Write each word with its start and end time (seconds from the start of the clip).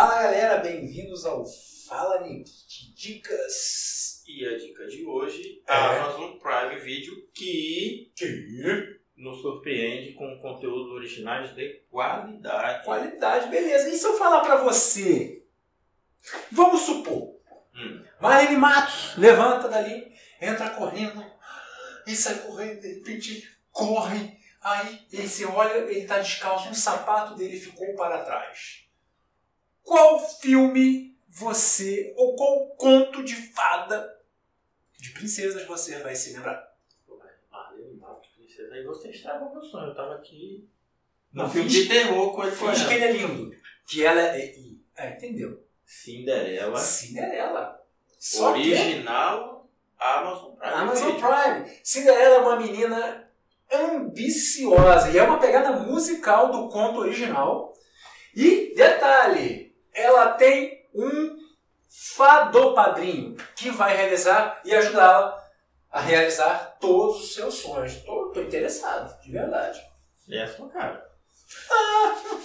Fala 0.00 0.22
galera, 0.22 0.56
bem-vindos 0.56 1.26
ao 1.26 1.44
Fala 1.86 2.22
Nick 2.22 2.50
Dicas. 2.94 4.24
E 4.26 4.46
a 4.46 4.56
dica 4.56 4.86
de 4.86 5.04
hoje 5.04 5.62
é 5.68 5.72
a 5.74 6.04
Amazon 6.06 6.38
Prime 6.38 6.80
Video 6.80 7.14
que 7.34 8.10
Que 8.16 8.98
nos 9.14 9.42
surpreende 9.42 10.14
com 10.14 10.40
conteúdos 10.40 10.90
originais 10.92 11.54
de 11.54 11.82
qualidade. 11.90 12.82
qualidade, 12.86 13.50
beleza. 13.50 13.90
E 13.90 13.98
se 13.98 14.06
eu 14.06 14.16
falar 14.16 14.40
pra 14.40 14.56
você? 14.62 15.44
Vamos 16.50 16.80
supor, 16.80 17.36
Hum. 17.74 18.02
Marlene 18.18 18.56
Matos 18.56 19.18
levanta 19.18 19.68
dali, 19.68 20.10
entra 20.40 20.70
correndo 20.70 21.22
e 22.06 22.16
sai 22.16 22.38
correndo, 22.38 22.80
de 22.80 22.94
repente 22.94 23.46
corre, 23.70 24.38
aí 24.62 25.06
ele 25.12 25.28
se 25.28 25.44
olha, 25.44 25.76
ele 25.76 26.06
tá 26.06 26.20
descalço, 26.20 26.70
um 26.70 26.74
sapato 26.74 27.34
dele 27.34 27.60
ficou 27.60 27.94
para 27.96 28.24
trás. 28.24 28.88
Qual 29.90 30.20
filme 30.20 31.18
você, 31.28 32.14
ou 32.16 32.36
qual 32.36 32.68
conto 32.76 33.24
de 33.24 33.34
fada 33.34 34.16
de 34.96 35.10
princesas 35.10 35.66
você 35.66 35.98
vai 35.98 36.14
se 36.14 36.32
lembrar? 36.32 36.76
Marlene 37.50 37.94
Matos, 37.94 38.30
princesa, 38.36 38.72
aí 38.72 38.84
você 38.84 39.10
estragou 39.10 39.50
meu 39.50 39.60
sonho. 39.60 39.88
Eu 39.88 39.94
tava 39.96 40.14
aqui 40.14 40.64
no 41.32 41.50
filme 41.50 41.68
de 41.68 41.88
terror 41.88 42.32
com 42.32 42.44
ele 42.44 42.54
Finge 42.54 42.86
que 42.86 42.94
ele 42.94 43.04
é 43.04 43.12
lindo. 43.14 43.56
Que 43.84 44.06
ela 44.06 44.20
é. 44.20 44.54
É, 44.96 45.10
entendeu? 45.10 45.60
Cinderela, 45.84 46.78
Cinderela. 46.78 47.84
Só 48.16 48.52
original 48.52 49.68
Amazon 49.98 50.54
Prime 50.54 50.72
Amazon. 50.72 51.12
Prime. 51.14 51.80
Cinderela 51.82 52.36
é 52.36 52.38
uma 52.38 52.56
menina 52.60 53.28
ambiciosa 53.72 55.10
e 55.10 55.18
é 55.18 55.22
uma 55.24 55.40
pegada 55.40 55.80
musical 55.80 56.52
do 56.52 56.68
conto 56.68 57.00
original. 57.00 57.76
E 58.36 58.72
detalhe, 58.76 59.69
ela 59.94 60.32
tem 60.32 60.88
um 60.94 61.36
fado 62.16 62.74
padrinho 62.74 63.36
que 63.56 63.70
vai 63.70 63.96
realizar 63.96 64.60
e 64.64 64.74
ajudá-la 64.74 65.38
a 65.90 66.00
realizar 66.00 66.76
todos 66.80 67.22
os 67.24 67.34
seus 67.34 67.54
sonhos. 67.54 67.96
Tô, 68.02 68.30
tô 68.32 68.40
interessado, 68.42 69.20
de 69.22 69.32
verdade. 69.32 69.80
É 70.30 70.42
a 70.42 70.48
sua 70.48 70.68
cara. 70.68 71.10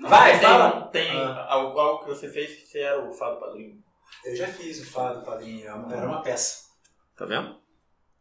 Vai, 0.00 0.32
tem, 0.32 0.40
fala. 0.40 0.86
Tem 0.88 1.10
Ah. 1.10 1.46
algo, 1.50 1.78
algo 1.78 2.04
que 2.04 2.08
você 2.10 2.28
fez 2.28 2.50
que 2.58 2.66
você 2.66 2.80
era 2.80 3.00
o 3.00 3.12
Fábio 3.12 3.38
Padrinho. 3.40 3.82
Eu 4.24 4.34
já 4.36 4.46
fiz 4.48 4.80
o 4.80 4.90
fado 4.90 5.24
padrinho, 5.24 5.66
era 5.66 5.76
uma 6.06 6.22
peça. 6.22 6.64
Tá 7.16 7.24
vendo? 7.26 7.60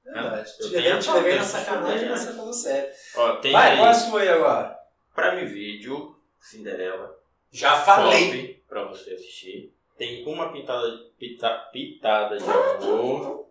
Verdade. 0.06 0.52
Eu 0.60 0.68
Te 0.68 0.74
tenho 0.74 1.00
te 1.00 1.12
levei 1.12 1.36
na 1.36 1.44
sacanagem, 1.44 2.10
mas 2.10 2.20
você 2.22 2.34
falou 2.34 2.54
sério. 2.54 2.90
Ó, 3.16 3.36
tem 3.38 3.52
Vai, 3.52 3.72
aí 3.72 3.78
qual 3.78 3.88
é 3.88 3.92
a 3.92 3.94
sua 3.94 4.22
aí 4.22 4.30
agora? 4.30 4.80
Prime 5.16 5.46
Video, 5.46 6.16
Cinderela, 6.40 7.19
Já 7.52 7.82
falei. 7.84 8.30
top 8.54 8.64
pra 8.68 8.84
você 8.86 9.12
assistir. 9.14 9.74
Tem 9.98 10.26
uma 10.26 10.52
pitada, 10.54 10.88
pita- 11.18 11.70
pitada 11.74 12.38
de 12.38 12.44
amor, 12.50 13.50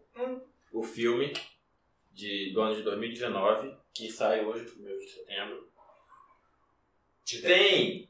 o 0.73 0.83
filme 0.83 1.33
de, 2.13 2.53
do 2.53 2.61
ano 2.63 2.75
de 2.77 2.83
2019, 2.83 3.77
que 3.93 4.11
sai 4.11 4.45
hoje, 4.45 4.65
1 4.79 4.99
de 4.99 5.09
setembro. 5.11 5.69
Tem! 7.43 8.09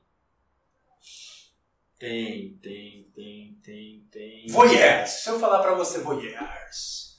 Tem, 1.98 2.56
tem, 2.62 3.11
tem, 3.12 3.59
tem, 3.64 4.09
tem. 4.12 4.47
Voyeurs. 4.48 5.11
Se 5.11 5.31
eu 5.31 5.41
falar 5.41 5.61
pra 5.61 5.75
você 5.75 5.98
Voyeurs. 6.00 7.19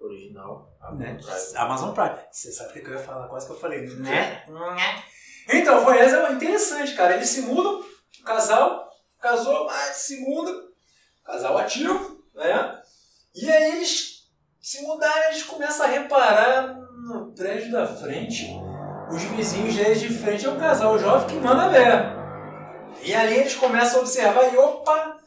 Original. 0.00 0.76
Né? 0.98 1.14
Prime. 1.14 1.56
Amazon 1.56 1.94
Prime. 1.94 2.18
Você 2.28 2.50
sabe 2.50 2.70
o 2.70 2.82
que 2.82 2.90
eu 2.90 2.94
ia 2.94 2.98
falar? 2.98 3.28
Quase 3.28 3.46
que 3.46 3.52
eu 3.52 3.58
falei. 3.60 3.82
Né? 3.86 4.44
Então, 5.48 5.84
Voyeurs 5.84 6.12
é 6.12 6.32
interessante, 6.32 6.94
cara. 6.94 7.14
Eles 7.14 7.28
se 7.28 7.42
mudam, 7.42 7.80
o 8.20 8.24
casal 8.24 8.88
casou, 9.20 9.66
mas 9.66 9.96
se 9.96 10.20
muda. 10.20 10.52
Casal 11.24 11.56
ativo, 11.58 12.24
né? 12.34 12.82
E 13.34 13.50
aí 13.50 13.76
eles 13.76 14.28
se 14.60 14.82
mudaram, 14.82 15.30
eles 15.30 15.44
começam 15.44 15.86
a 15.86 15.88
reparar 15.88 16.74
no 17.06 17.32
prédio 17.34 17.70
da 17.72 17.86
frente. 17.86 18.46
Os 19.10 19.22
vizinhos 19.22 19.74
deles 19.74 20.00
de 20.00 20.08
frente 20.08 20.46
é 20.46 20.50
um 20.50 20.58
casal 20.58 20.98
jovem 20.98 21.28
que 21.28 21.34
manda 21.34 21.68
ver. 21.68 22.22
E 23.02 23.14
ali 23.14 23.34
eles 23.34 23.54
começam 23.54 23.98
a 23.98 24.02
observar 24.02 24.52
e 24.52 24.56
opa, 24.56 25.20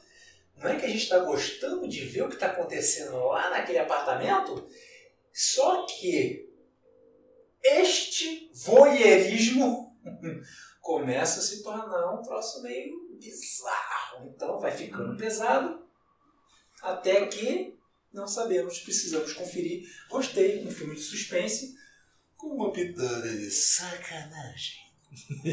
não 0.58 0.70
é 0.70 0.76
que 0.78 0.86
a 0.86 0.90
gente 0.90 1.04
está 1.04 1.20
gostando 1.20 1.88
de 1.88 2.06
ver 2.06 2.24
o 2.24 2.30
que 2.30 2.36
está 2.36 2.48
acontecendo 2.48 3.18
lá 3.28 3.50
naquele 3.50 3.80
apartamento? 3.80 4.68
Só 5.34 5.86
que 5.86 6.50
este 7.62 8.50
voyeurismo 8.54 9.85
começa 10.82 11.40
a 11.40 11.44
se 11.44 11.64
tornar 11.64 12.14
um 12.14 12.22
troço 12.22 12.62
meio 12.62 13.18
bizarro. 13.20 14.28
Então 14.28 14.60
vai 14.60 14.72
ficando 14.72 15.18
pesado 15.18 15.86
até 16.82 17.26
que 17.28 17.78
não 18.14 18.28
sabemos, 18.28 18.80
precisamos 18.80 19.34
conferir. 19.34 19.88
Gostei, 20.10 20.66
um 20.66 20.72
filme 20.72 20.96
de 20.96 21.02
suspense 21.02 21.76
com 22.38 22.48
uma 22.48 22.72
pitada 22.72 23.30
de 23.30 23.52
sacanagem. 23.52 24.86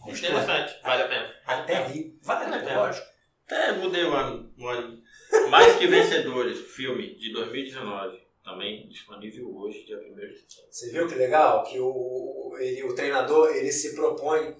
Gostou? 0.00 0.30
Interessante, 0.30 0.82
vale 0.82 1.02
a 1.02 1.08
pena. 1.08 1.34
Até 1.46 1.86
rir. 1.86 2.18
Vale, 2.22 2.54
a 2.54 2.58
pena. 2.58 2.76
Lógico. 2.76 3.06
Até 3.46 3.72
mudei 3.72 4.04
o 4.04 4.14
ano, 4.14 4.52
o 4.56 4.66
ano. 4.68 5.02
Mais 5.50 5.76
que 5.76 5.86
Vencedores, 5.86 6.58
filme 6.72 7.16
de 7.16 7.32
2019, 7.32 8.20
também 8.50 8.88
disponível 8.88 9.56
hoje, 9.56 9.84
dia 9.84 9.98
1 9.98 10.14
de 10.14 10.36
setembro. 10.36 10.70
Você 10.70 10.90
viu 10.90 11.08
que 11.08 11.14
legal? 11.14 11.62
Que 11.64 11.78
o, 11.78 12.56
ele, 12.58 12.82
o 12.84 12.94
treinador 12.94 13.54
ele 13.54 13.70
se 13.70 13.94
propõe 13.94 14.56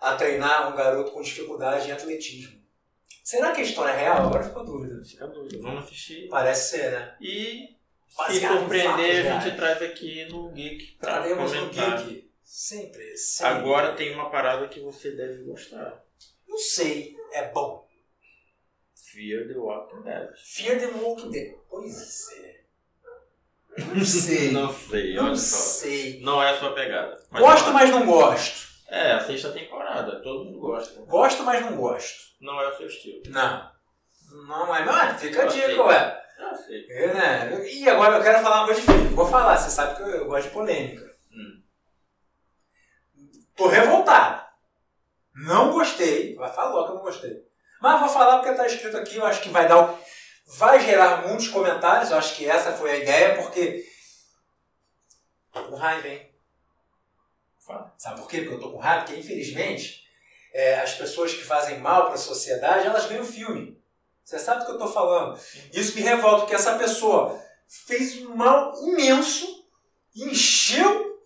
a 0.00 0.14
treinar 0.14 0.72
um 0.72 0.76
garoto 0.76 1.12
com 1.12 1.20
dificuldade 1.20 1.88
em 1.88 1.92
atletismo. 1.92 2.58
Será 3.22 3.52
que 3.52 3.60
a 3.60 3.64
história 3.64 3.92
é 3.92 4.00
real? 4.00 4.28
Agora 4.28 4.42
ficou 4.42 4.64
dúvida. 4.64 5.04
Fica 5.04 5.26
dúvida, 5.26 5.58
vamos 5.60 5.84
assistir. 5.84 6.28
Parece 6.28 6.70
ser, 6.70 6.92
né? 6.92 7.16
E 7.20 7.76
se 8.30 8.40
compreender, 8.40 9.26
a 9.28 9.40
gente 9.40 9.56
traz 9.56 9.82
aqui 9.82 10.24
no 10.26 10.50
Geek 10.50 10.96
Traremos 10.98 11.52
no. 11.52 11.68
Geek. 11.68 12.28
Sempre, 12.42 13.16
sempre. 13.16 13.58
Agora 13.58 13.94
tem 13.94 14.14
uma 14.14 14.30
parada 14.30 14.66
que 14.68 14.80
você 14.80 15.10
deve 15.10 15.42
gostar. 15.44 16.02
Não 16.48 16.56
sei, 16.56 17.14
é 17.32 17.46
bom. 17.48 17.86
Fear 18.94 19.46
the 19.46 19.54
Walking 19.58 20.02
Dead. 20.02 20.30
Fear 20.38 20.78
the 20.78 20.86
Walking 20.86 21.30
Dead. 21.30 21.54
Pois 21.68 22.30
é. 22.32 22.67
Não 23.94 24.04
sei. 24.04 24.50
Não 24.52 24.72
sei, 24.72 25.14
Não 25.14 25.24
olha 25.26 25.36
só. 25.36 25.56
sei. 25.56 26.20
Não 26.22 26.42
é 26.42 26.50
a 26.50 26.58
sua 26.58 26.72
pegada. 26.72 27.18
Mas 27.30 27.42
Gosto, 27.42 27.70
mas 27.72 27.90
não 27.90 28.06
gosto. 28.06 28.68
É, 28.88 29.12
a 29.12 29.20
sexta 29.20 29.52
temporada, 29.52 30.20
todo 30.22 30.44
mundo 30.46 30.60
gosta. 30.60 31.00
Gosto, 31.02 31.42
mas 31.42 31.60
não 31.60 31.76
gosto. 31.76 32.18
Não 32.40 32.60
é 32.60 32.68
o 32.68 32.76
seu 32.76 32.86
estilo. 32.86 33.22
Não. 33.26 33.70
Não 34.46 34.74
é, 34.74 34.84
mas 34.84 35.20
fica 35.20 35.42
a 35.42 35.44
Eu 35.44 35.50
dica, 35.50 35.66
sei. 35.66 35.78
ué. 35.78 36.22
Ah, 36.40 36.54
sei. 36.54 36.86
É, 36.90 37.14
né? 37.14 37.68
E 37.70 37.88
agora 37.88 38.16
eu 38.16 38.22
quero 38.22 38.42
falar 38.42 38.58
uma 38.60 38.66
coisa 38.66 38.80
difícil. 38.80 39.10
Vou 39.10 39.26
falar, 39.26 39.56
você 39.56 39.70
sabe 39.70 39.96
que 39.96 40.02
eu, 40.02 40.08
eu 40.08 40.26
gosto 40.26 40.48
de 40.48 40.54
polêmica. 40.54 41.04
Hum. 41.32 41.62
Tô 43.56 43.66
revoltado. 43.68 44.42
Não 45.34 45.70
gostei. 45.72 46.34
Vai 46.36 46.52
falar 46.52 46.70
logo 46.72 46.84
que 46.86 46.90
eu 46.92 46.96
não 46.96 47.02
gostei. 47.02 47.32
Mas 47.80 48.00
vou 48.00 48.08
falar 48.08 48.38
porque 48.38 48.54
tá 48.54 48.66
escrito 48.66 48.96
aqui, 48.96 49.16
eu 49.16 49.26
acho 49.26 49.40
que 49.42 49.50
vai 49.50 49.68
dar. 49.68 49.78
um- 49.82 49.98
Vai 50.50 50.80
gerar 50.80 51.28
muitos 51.28 51.48
comentários, 51.48 52.10
eu 52.10 52.16
acho 52.16 52.34
que 52.34 52.48
essa 52.48 52.72
foi 52.72 52.90
a 52.90 52.96
ideia, 52.96 53.36
porque. 53.36 53.86
Tô 55.52 55.64
com 55.64 55.76
raiva, 55.76 56.08
hein? 56.08 56.26
Sabe 57.98 58.20
por 58.20 58.28
quê? 58.28 58.40
Porque 58.40 58.54
eu 58.54 58.60
tô 58.60 58.72
com 58.72 58.78
raiva? 58.78 59.04
Porque, 59.04 59.20
infelizmente, 59.20 60.04
é, 60.54 60.80
as 60.80 60.94
pessoas 60.94 61.34
que 61.34 61.44
fazem 61.44 61.78
mal 61.80 62.06
para 62.06 62.14
a 62.14 62.18
sociedade, 62.18 62.86
elas 62.86 63.06
ganham 63.06 63.24
filme. 63.24 63.78
Você 64.24 64.38
sabe 64.38 64.60
do 64.60 64.66
que 64.66 64.72
eu 64.72 64.78
tô 64.78 64.88
falando. 64.88 65.38
Isso 65.72 65.94
me 65.94 66.00
revolta, 66.00 66.40
porque 66.40 66.54
essa 66.54 66.78
pessoa 66.78 67.38
fez 67.66 68.16
um 68.22 68.34
mal 68.34 68.72
imenso 68.82 69.66
e 70.14 70.24
encheu 70.24 71.20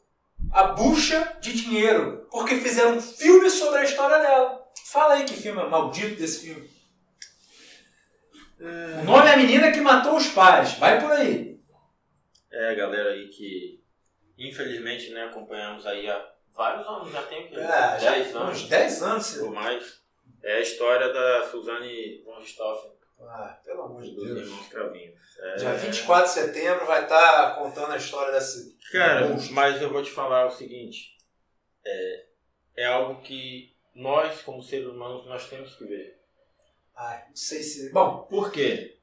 a 0.50 0.64
bucha 0.64 1.38
de 1.41 1.52
dinheiro, 1.52 2.26
porque 2.31 2.56
fizeram 2.56 2.97
um 2.97 3.00
filme 3.00 3.49
sobre 3.49 3.81
a 3.81 3.85
história 3.85 4.19
dela. 4.19 4.69
Fala 4.87 5.14
aí 5.14 5.25
que 5.25 5.35
filme 5.35 5.62
é 5.62 5.67
maldito 5.67 6.17
desse 6.17 6.41
filme. 6.41 6.81
O 9.00 9.05
nome 9.05 9.29
é 9.29 9.35
a 9.35 9.37
menina 9.37 9.73
que 9.73 9.81
matou 9.81 10.17
os 10.17 10.29
pais. 10.29 10.75
Vai 10.75 11.00
por 11.00 11.11
aí. 11.12 11.61
É, 12.50 12.75
galera 12.75 13.11
aí 13.11 13.29
que 13.29 13.82
infelizmente 14.38 15.11
né, 15.11 15.25
acompanhamos 15.25 15.87
aí 15.87 16.09
há 16.09 16.32
vários 16.53 16.87
anos, 16.87 17.11
já 17.11 17.23
tem 17.23 17.47
o 17.47 17.49
quê? 17.49 17.56
É, 17.56 17.99
já 17.99 18.11
10 18.12 18.37
anos 18.37 18.62
Uns 18.62 18.69
10 18.69 19.03
anos. 19.03 19.38
ou 19.38 19.53
mais. 19.53 20.03
É 20.43 20.55
a 20.55 20.61
história 20.61 21.12
da 21.12 21.49
Suzane 21.49 22.23
von 22.25 22.38
Richthofen, 22.38 22.91
Ah, 23.20 23.59
pelo 23.64 23.82
amor 23.82 24.03
de 24.03 24.14
Deus. 24.14 24.49
É... 25.38 25.55
Dia 25.56 25.75
24 25.75 26.25
de 26.25 26.31
setembro 26.31 26.87
vai 26.87 27.05
estar 27.05 27.55
contando 27.56 27.93
a 27.93 27.97
história 27.97 28.32
desse. 28.32 28.76
Cara, 28.91 29.29
monstro. 29.29 29.55
mas 29.55 29.81
eu 29.81 29.91
vou 29.91 30.03
te 30.03 30.11
falar 30.11 30.47
o 30.47 30.50
seguinte. 30.50 31.17
É, 31.85 32.25
é 32.79 32.87
algo 32.87 33.23
que 33.23 33.73
nós, 33.94 34.43
como 34.43 34.62
seres 34.62 34.88
humanos, 34.88 35.25
nós 35.26 35.49
temos 35.49 35.75
que 35.76 35.85
ver. 35.85 36.22
Ai, 36.97 37.25
não 37.29 37.37
sei 37.37 37.62
se. 37.62 37.91
Bom, 37.93 38.27
Por 38.29 38.50
quê? 38.53 38.99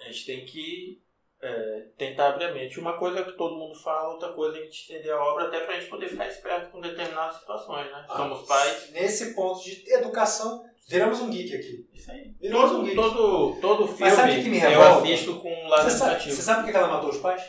A 0.00 0.04
gente 0.06 0.26
tem 0.26 0.44
que 0.44 1.02
é, 1.40 1.86
tentar 1.96 2.28
abrir 2.28 2.46
a 2.46 2.52
mente. 2.52 2.78
Uma 2.80 2.98
coisa 2.98 3.20
é 3.20 3.24
que 3.24 3.32
todo 3.32 3.56
mundo 3.56 3.74
fala, 3.74 4.14
outra 4.14 4.32
coisa 4.32 4.56
é 4.58 4.60
a 4.60 4.64
gente 4.64 4.92
entender 4.92 5.10
a 5.10 5.22
obra, 5.22 5.46
até 5.46 5.60
pra 5.60 5.78
gente 5.78 5.90
poder 5.90 6.08
ficar 6.08 6.28
esperto 6.28 6.70
com 6.70 6.78
imaginar 6.78 7.32
situações, 7.32 7.86
né? 7.90 8.06
Ah, 8.08 8.16
Somos 8.16 8.46
pais. 8.46 8.90
Nesse 8.90 9.34
ponto 9.34 9.62
de 9.62 9.92
educação, 9.92 10.64
viramos 10.88 11.20
um 11.20 11.30
geek 11.30 11.54
aqui. 11.54 11.88
Isso 11.92 12.10
aí. 12.10 12.34
Viramos 12.40 12.70
todo, 12.70 12.80
um 12.80 12.84
geek. 12.84 12.96
Todo, 12.96 13.60
todo 13.60 13.86
filme 13.88 14.00
Mas 14.02 14.14
sabe 14.14 14.42
que 14.42 14.48
me 14.48 14.58
revolta? 14.58 15.06
eu 15.08 15.14
assisto 15.14 15.40
com 15.40 15.52
um 15.52 15.68
lado 15.68 15.90
você 15.90 15.96
sabe, 15.96 16.22
você 16.24 16.42
sabe 16.42 16.62
por 16.62 16.70
que 16.70 16.76
ela 16.76 16.88
matou 16.88 17.10
os 17.10 17.18
pais? 17.18 17.42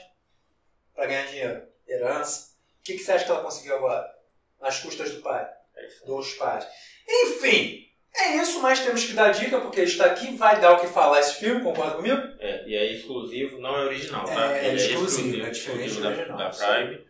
Pra 0.93 1.05
ganhar 1.07 1.25
dinheiro. 1.27 1.67
Herança. 1.87 2.53
O 2.79 2.83
que, 2.83 2.93
que 2.93 2.99
você 2.99 3.13
acha 3.13 3.25
que 3.25 3.31
ela 3.31 3.43
conseguiu 3.43 3.75
agora? 3.75 4.13
Nas 4.59 4.79
custas 4.79 5.11
do 5.13 5.21
pai. 5.21 5.49
É 5.75 5.87
dos 6.05 6.33
pais. 6.33 6.67
Enfim, 7.07 7.89
é 8.15 8.37
isso, 8.37 8.61
mas 8.61 8.79
temos 8.79 9.03
que 9.05 9.13
dar 9.13 9.31
dica, 9.31 9.59
porque 9.59 9.81
está 9.81 10.05
aqui, 10.05 10.35
vai 10.35 10.59
dar 10.61 10.73
o 10.73 10.79
que 10.79 10.87
falar 10.87 11.19
esse 11.19 11.39
filme, 11.39 11.63
concorda 11.63 11.95
comigo? 11.95 12.21
É, 12.39 12.67
e 12.67 12.75
é 12.75 12.93
exclusivo, 12.93 13.59
não 13.59 13.75
é 13.75 13.85
original, 13.85 14.25
tá? 14.25 14.55
É, 14.55 14.69
é 14.69 14.75
exclusivo, 14.75 15.45
é 15.45 15.49
diferente 15.49 15.95
do 15.95 16.07
original. 16.07 16.37
Da, 16.37 16.49
da 16.49 16.49
Prime. 16.49 17.07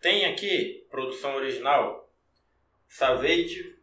Tem 0.00 0.24
aqui, 0.26 0.86
produção 0.90 1.34
original, 1.34 2.12
Savage 2.88 3.76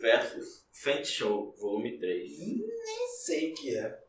versus 0.00 0.66
Fent 0.72 1.04
Show, 1.04 1.54
volume 1.60 1.98
3. 1.98 2.38
Nem 2.38 3.08
sei 3.24 3.52
o 3.52 3.54
que 3.54 3.76
é. 3.76 4.02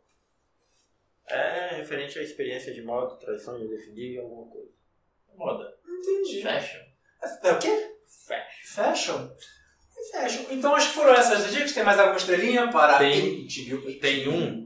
É 1.28 1.76
referente 1.76 2.18
à 2.20 2.24
experiência 2.24 2.74
de 2.74 2.82
moda, 2.82 3.16
tradição 3.16 3.58
de 3.60 3.68
definir 3.68 4.20
alguma 4.20 4.52
coisa. 4.52 4.72
Moda. 5.36 5.78
Entendi. 5.88 6.42
Fashion. 6.42 6.82
É 7.44 7.52
o 7.52 7.60
quê? 7.60 7.96
Fashion. 8.06 8.66
Fashion? 8.66 9.36
Fashion. 10.12 10.46
Então 10.52 10.76
acho 10.76 10.90
que 10.90 10.96
foram 10.96 11.14
essas 11.14 11.52
dicas. 11.52 11.74
Tem 11.74 11.84
mais 11.84 12.00
alguma 12.00 12.18
estrelinha 12.18 12.70
para 12.72 12.98
tem, 12.98 13.48
Tem 14.02 14.28
um. 14.28 14.66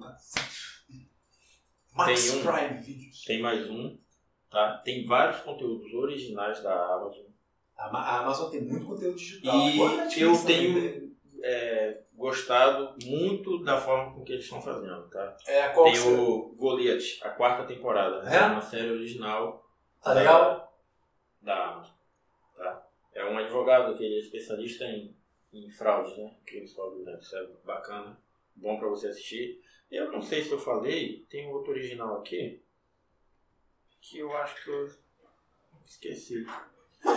Max 1.94 2.31
tem 2.31 2.39
um, 2.39 2.44
Prime 2.44 2.81
Videos. 2.81 3.24
Tem 3.24 3.42
mais 3.42 3.69
um. 3.69 3.98
Tá? 4.50 4.78
Tem 4.78 5.06
vários 5.06 5.42
conteúdos 5.42 5.94
originais 5.94 6.62
da 6.62 6.74
Amazon. 6.74 7.25
A 7.75 8.19
Amazon 8.19 8.50
tem 8.50 8.62
muito 8.62 8.86
conteúdo 8.86 9.16
digital. 9.16 9.56
E 9.69 10.22
eu 10.22 10.45
tenho 10.45 11.16
é, 11.44 12.01
gostado 12.13 12.95
muito 13.06 13.63
da 13.63 13.80
forma 13.80 14.13
com 14.13 14.24
que 14.24 14.33
eles 14.33 14.45
estão 14.45 14.62
fazendo, 14.62 15.07
tá? 15.10 15.38
É, 15.48 15.69
qual 15.69 15.92
tem 15.92 16.00
o 16.00 16.56
Goliath, 16.56 17.19
a 17.22 17.30
quarta 17.30 17.66
temporada. 17.66 18.28
É? 18.28 18.45
uma 18.48 18.62
série 18.62 18.90
original. 18.90 19.63
Tá 20.01 20.13
da, 20.13 20.19
legal? 20.19 20.81
Da 21.42 21.66
Amazon. 21.66 21.94
Tá? 22.57 22.88
É 23.13 23.25
um 23.25 23.38
advogado 23.38 23.95
que 23.95 24.04
é 24.04 24.19
especialista 24.19 24.86
em, 24.86 25.16
em 25.53 25.69
fraude, 25.69 26.19
né? 26.21 26.35
Crimes 26.45 26.73
fraudulentos. 26.73 27.27
Isso 27.27 27.38
é 27.38 27.47
bacana. 27.65 28.19
Bom 28.55 28.77
pra 28.77 28.88
você 28.88 29.07
assistir. 29.07 29.61
Eu 29.89 30.11
não 30.11 30.21
sei 30.21 30.44
se 30.44 30.51
eu 30.51 30.59
falei, 30.59 31.25
tem 31.29 31.47
um 31.47 31.51
outro 31.51 31.71
original 31.71 32.17
aqui 32.17 32.61
que 34.01 34.19
eu 34.19 34.35
acho 34.38 34.63
que 34.63 34.69
eu 34.69 34.89
esqueci. 35.85 36.45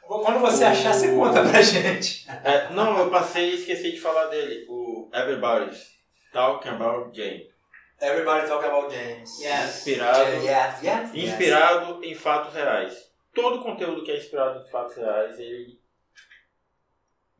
Quando 0.00 0.40
você 0.40 0.64
achar, 0.64 0.94
você 0.94 1.14
conta 1.14 1.42
pra 1.42 1.60
gente. 1.60 2.26
É, 2.42 2.70
não, 2.70 2.98
eu 2.98 3.10
passei 3.10 3.50
e 3.50 3.54
esqueci 3.56 3.92
de 3.92 4.00
falar 4.00 4.26
dele. 4.26 4.64
O 4.68 5.10
Everybody's 5.12 5.98
Talking 6.32 6.70
About 6.70 7.14
Jane. 7.14 7.46
Everybody 8.00 8.46
Talk 8.46 8.64
About 8.64 8.94
James. 8.94 9.40
Yes. 9.40 9.76
Inspirado, 9.76 10.30
yes, 10.42 10.82
yes, 10.82 11.14
inspirado 11.14 12.04
em 12.04 12.14
fatos 12.14 12.54
reais. 12.54 13.07
Todo 13.40 13.62
conteúdo 13.62 14.02
que 14.02 14.10
é 14.10 14.16
inspirado 14.16 14.60
em 14.60 14.70
fatos 14.70 14.96
reais, 14.96 15.38
ele 15.38 15.80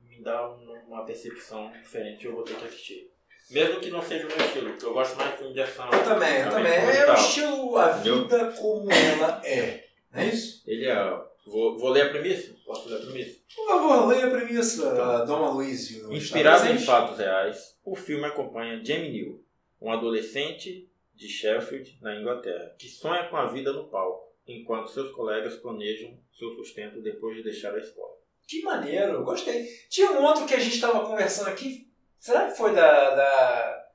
me 0.01 0.23
dá 0.23 0.49
uma 0.49 1.05
percepção 1.05 1.71
diferente. 1.73 2.27
Eu 2.27 2.35
vou 2.35 2.45
ter 2.45 2.57
que 2.57 2.65
assistir. 2.65 3.11
Mesmo 3.51 3.81
que 3.81 3.91
não 3.91 4.03
seja 4.03 4.27
o 4.27 4.29
meu 4.29 4.47
estilo, 4.47 4.71
porque 4.71 4.85
eu 4.85 4.93
gosto 4.93 5.17
mais 5.17 5.39
de 5.55 5.61
ação. 5.61 5.91
Eu 5.91 6.05
também, 6.05 6.41
eu 6.41 6.51
também. 6.51 6.73
É 6.73 7.11
o 7.11 7.15
estilo, 7.15 7.77
a 7.79 7.93
vida 7.93 8.53
como 8.53 8.93
ela 8.93 9.41
é. 9.45 9.85
Não 10.13 10.21
é 10.21 10.27
isso? 10.27 10.63
Ele 10.67 10.87
é. 10.87 11.29
Vou, 11.47 11.79
vou 11.79 11.89
ler 11.91 12.07
a 12.07 12.09
premissa? 12.11 12.55
Posso 12.65 12.89
ler 12.91 12.97
a 12.97 13.07
premissa? 13.07 13.39
Por 13.57 13.67
favor, 13.67 14.07
leia 14.09 14.27
a 14.27 14.31
premissa, 14.31 14.93
então, 14.93 15.27
Dom 15.27 15.53
Luizio. 15.53 16.13
Inspirado 16.13 16.67
em 16.67 16.79
fatos 16.79 17.19
reais, 17.19 17.79
o 17.83 17.97
filme 17.97 18.27
acompanha 18.27 18.85
Jamie 18.85 19.11
New, 19.11 19.43
um 19.81 19.91
adolescente 19.91 20.87
de 21.15 21.29
Sheffield, 21.29 21.99
na 22.03 22.15
Inglaterra, 22.15 22.75
que 22.79 22.87
sonha 22.87 23.25
com 23.29 23.37
a 23.37 23.47
vida 23.47 23.73
no 23.73 23.89
palco, 23.89 24.28
enquanto 24.49 24.91
seus 24.91 25.13
colegas 25.13 25.57
planejam 25.57 26.19
seu 26.33 26.51
sustento 26.53 27.03
depois 27.03 27.37
de 27.37 27.45
deixar 27.45 27.75
a 27.75 27.79
escola. 27.79 28.17
Que 28.47 28.63
maneiro, 28.63 29.25
gostei. 29.25 29.67
Tinha 29.91 30.13
um 30.13 30.25
outro 30.25 30.47
que 30.47 30.55
a 30.55 30.59
gente 30.59 30.75
estava 30.75 31.07
conversando 31.07 31.49
aqui, 31.49 31.89
Será 32.19 32.47
que 32.49 32.57
foi 32.57 32.75
da, 32.75 33.15
da, 33.15 33.89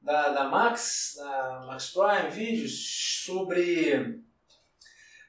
da, 0.00 0.28
da 0.30 0.44
Max, 0.44 1.14
da 1.16 1.64
Max 1.66 1.90
Prime 1.90 2.30
Vídeos, 2.30 3.22
sobre 3.24 4.20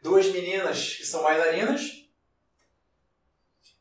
duas 0.01 0.27
meninas 0.31 0.95
que 0.95 1.05
são 1.05 1.23
bailarinas 1.23 2.03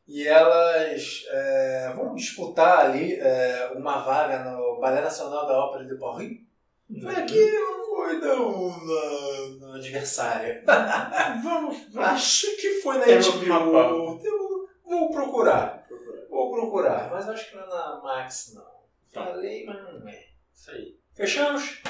e 0.07 0.27
elas 0.27 1.25
é, 1.27 1.93
vão 1.95 2.13
disputar 2.13 2.85
ali 2.85 3.15
é, 3.15 3.71
uma 3.75 3.99
vaga 4.03 4.43
no 4.43 4.79
Ballet 4.79 5.01
Nacional 5.01 5.47
da 5.47 5.57
Ópera 5.57 5.85
de 5.85 5.95
Paris. 5.95 6.39
Foi 7.01 7.15
aqui 7.15 7.51
foi 8.03 8.17
no, 8.19 9.59
no, 9.59 9.73
adversário. 9.73 10.61
Vamos, 11.43 11.97
Acho 11.97 12.55
que 12.57 12.81
foi 12.81 12.97
na 12.97 13.05
HBO. 13.05 14.19
Vou 14.85 15.11
procurar. 15.11 15.87
Vou 16.29 16.51
procurar, 16.51 17.09
mas 17.09 17.29
acho 17.29 17.49
que 17.49 17.55
não 17.55 17.63
é 17.63 17.67
na 17.67 18.01
Max, 18.01 18.53
não. 18.53 18.73
Tá. 19.13 19.25
Falei, 19.25 19.65
mas 19.65 19.81
não 19.81 20.07
é. 20.07 20.25
Isso 20.53 20.71
aí. 20.71 20.97
Fechamos? 21.13 21.81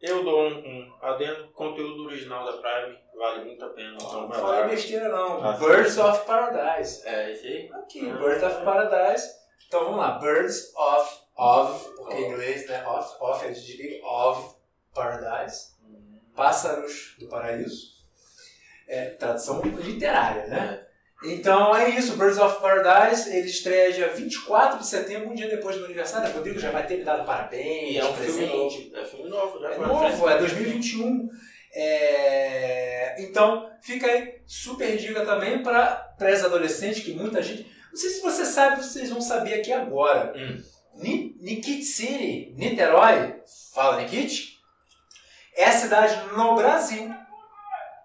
Eu 0.00 0.22
dou 0.22 0.42
um, 0.42 0.58
um 0.58 0.94
adendo, 1.02 1.48
conteúdo 1.48 2.04
original 2.04 2.44
da 2.44 2.58
Prime, 2.58 2.98
vale 3.16 3.44
muito 3.46 3.64
a 3.64 3.70
pena. 3.70 3.94
Então 3.94 4.28
não 4.28 4.32
fala 4.32 4.68
besteira 4.68 5.08
não. 5.08 5.44
Ah, 5.44 5.52
Birds 5.52 5.98
of 5.98 6.26
Paradise. 6.26 7.06
É, 7.06 7.32
esse 7.32 7.46
aí? 7.46 7.70
Aqui, 7.72 8.10
ah, 8.10 8.16
Birds 8.16 8.42
of 8.42 8.64
Paradise. 8.64 9.28
Então 9.66 9.84
vamos 9.84 9.98
lá, 9.98 10.18
Birds 10.18 10.72
of, 10.76 11.20
of, 11.36 11.96
porque 11.96 12.14
em 12.14 12.30
inglês, 12.30 12.68
né, 12.68 12.86
of, 12.86 13.16
of 13.20 13.44
é 13.44 13.50
de 13.50 14.00
of 14.04 14.55
Paradise. 14.96 15.76
Hum. 15.84 16.18
Pássaros 16.34 17.14
do 17.18 17.28
Paraíso. 17.28 17.94
É, 18.88 19.10
tradução 19.10 19.62
literária, 19.62 20.46
né? 20.46 20.86
Então 21.24 21.74
é 21.74 21.90
isso, 21.90 22.16
Birds 22.16 22.38
of 22.38 22.60
Paradise, 22.60 23.34
ele 23.34 23.48
estreia 23.48 23.92
dia 23.92 24.08
24 24.08 24.78
de 24.78 24.86
setembro, 24.86 25.30
um 25.30 25.34
dia 25.34 25.48
depois 25.48 25.76
do 25.76 25.84
aniversário. 25.84 26.30
O 26.30 26.34
Rodrigo 26.34 26.58
já 26.58 26.70
vai 26.70 26.86
ter 26.86 26.98
me 26.98 27.04
dado 27.04 27.24
parabéns, 27.24 27.94
e 27.94 27.98
é 27.98 28.04
um 28.04 28.12
presente. 28.12 28.38
Filme 28.38 28.52
novo. 28.52 28.96
É 28.96 29.04
filme 29.04 29.28
novo, 29.30 29.60
já. 29.60 29.72
É 29.72 29.78
novo, 29.78 30.28
é 30.28 30.38
2021. 30.38 31.28
É... 31.74 33.22
Então, 33.22 33.70
fica 33.80 34.06
aí, 34.06 34.40
super 34.46 34.96
dica 34.96 35.24
também 35.24 35.62
para 35.62 35.94
pré-adolescentes, 36.18 37.02
que 37.02 37.14
muita 37.14 37.42
gente. 37.42 37.66
Não 37.90 37.96
sei 37.96 38.10
se 38.10 38.20
você 38.20 38.44
sabe, 38.44 38.82
vocês 38.82 39.08
vão 39.08 39.20
saber 39.20 39.54
aqui 39.54 39.72
agora. 39.72 40.34
Hum. 40.36 40.62
Nikit 41.40 41.82
City, 41.82 42.54
Niterói, 42.56 43.36
fala 43.74 44.00
Nikit, 44.00 44.55
é 45.56 45.64
a 45.64 45.72
cidade 45.72 46.34
no 46.34 46.54
Brasil 46.54 47.12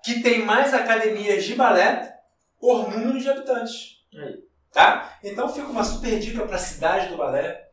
que 0.03 0.21
tem 0.21 0.43
mais 0.43 0.73
academias 0.73 1.43
de 1.43 1.55
balé 1.55 2.19
por 2.59 2.89
número 2.89 3.19
de 3.19 3.29
habitantes. 3.29 4.01
Aí. 4.15 4.43
Tá? 4.71 5.19
Então 5.23 5.53
fica 5.53 5.67
uma 5.67 5.83
super 5.83 6.17
dica 6.19 6.45
para 6.45 6.55
a 6.55 6.59
cidade 6.59 7.09
do 7.09 7.17
balé. 7.17 7.69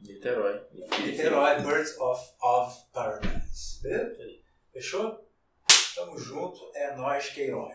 Niterói. 0.00 0.62
Niterói, 1.00 1.60
Birds 1.62 1.98
of, 1.98 2.22
of 2.40 2.76
Paradise. 2.92 3.82
Beleza? 3.82 4.16
Fechou? 4.72 5.26
Tamo 5.94 6.18
junto, 6.18 6.60
é 6.74 6.94
nós 6.94 7.30
Queiroz. 7.30 7.72